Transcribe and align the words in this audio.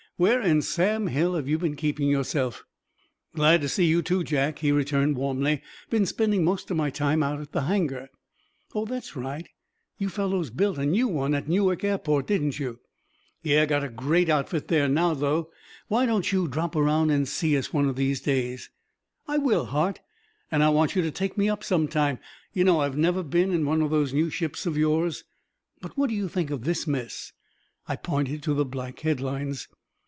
Where 0.17 0.39
in 0.39 0.61
Sam 0.61 1.07
Hill 1.07 1.33
have 1.33 1.47
you 1.47 1.57
been 1.57 1.75
keeping 1.75 2.07
yourself?" 2.07 2.63
"Glad 3.33 3.59
to 3.61 3.67
see 3.67 3.85
you, 3.87 4.03
too, 4.03 4.23
Jack," 4.23 4.59
he 4.59 4.71
returned 4.71 5.17
warmly. 5.17 5.63
"Been 5.89 6.05
spending 6.05 6.43
most 6.45 6.69
of 6.69 6.77
my 6.77 6.91
time 6.91 7.23
out 7.23 7.41
at 7.41 7.53
the 7.53 7.63
hangar." 7.63 8.11
"Oh, 8.75 8.85
that's 8.85 9.15
right. 9.15 9.49
You 9.97 10.09
fellows 10.09 10.51
built 10.51 10.77
a 10.77 10.85
new 10.85 11.07
one 11.07 11.33
at 11.33 11.47
Newark 11.49 11.83
Airport, 11.83 12.27
didn't 12.27 12.59
you?" 12.59 12.79
"Yeah. 13.41 13.65
Got 13.65 13.83
a 13.83 13.89
great 13.89 14.29
outfit 14.29 14.67
there 14.67 14.87
now, 14.87 15.15
too. 15.15 15.47
Why 15.87 16.05
don't 16.05 16.31
you 16.31 16.47
drop 16.47 16.75
around 16.75 17.09
and 17.09 17.27
see 17.27 17.57
us 17.57 17.73
one 17.73 17.89
of 17.89 17.95
these 17.95 18.21
days?" 18.21 18.69
"I 19.27 19.39
will, 19.39 19.65
Hart, 19.65 20.01
and 20.51 20.61
I 20.61 20.69
want 20.69 20.95
you 20.95 21.01
to 21.01 21.09
take 21.09 21.35
me 21.35 21.49
up 21.49 21.63
some 21.63 21.87
time. 21.87 22.19
You 22.53 22.63
know 22.63 22.81
I 22.81 22.83
have 22.83 22.95
never 22.95 23.23
been 23.23 23.51
in 23.51 23.65
one 23.65 23.81
of 23.81 23.89
these 23.89 24.13
new 24.13 24.29
ships 24.29 24.67
of 24.67 24.77
yours. 24.77 25.23
But 25.81 25.97
what 25.97 26.11
do 26.11 26.15
you 26.15 26.27
think 26.29 26.51
of 26.51 26.63
this 26.63 26.85
mess?" 26.85 27.33
I 27.87 27.95
pointed 27.95 28.43
to 28.43 28.53
the 28.53 28.65
black 28.65 28.99
headlines. 28.99 29.67